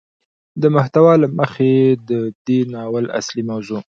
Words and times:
د 0.61 0.63
محتوا 0.75 1.13
له 1.23 1.27
مخې 1.39 1.73
ده 2.07 2.19
دې 2.45 2.59
ناول 2.73 3.05
اصلي 3.19 3.43
موضوع 3.51 3.81